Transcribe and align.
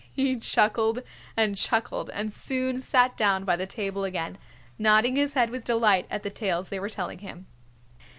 He 0.11 0.35
chuckled 0.39 1.03
and 1.37 1.55
chuckled 1.55 2.09
and 2.11 2.33
soon 2.33 2.81
sat 2.81 3.15
down 3.15 3.45
by 3.45 3.55
the 3.55 3.67
table 3.67 4.03
again, 4.03 4.39
nodding 4.79 5.15
his 5.15 5.35
head 5.35 5.51
with 5.51 5.63
delight 5.63 6.07
at 6.09 6.23
the 6.23 6.31
tales 6.31 6.69
they 6.69 6.79
were 6.79 6.89
telling 6.89 7.19
him. 7.19 7.45